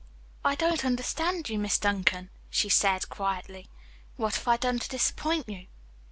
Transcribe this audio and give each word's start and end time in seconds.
"I 0.43 0.55
don't 0.55 0.83
understand 0.83 1.47
you, 1.47 1.59
Miss 1.59 1.77
Duncan," 1.77 2.31
she 2.49 2.69
said 2.69 3.07
quietly. 3.07 3.67
"What 4.15 4.33
have 4.33 4.47
I 4.47 4.57
done 4.57 4.79
to 4.79 4.89
disappoint 4.89 5.47
you?" 5.47 5.67